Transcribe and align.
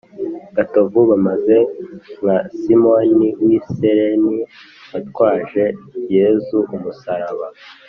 gatovu 0.55 0.99
bameze 1.09 1.55
nka 2.17 2.37
simoni 2.59 3.27
w’i 3.45 3.59
sirene 3.69 4.37
watwaje 4.91 5.65
yezu 6.15 6.59
umusalaba 6.75 7.45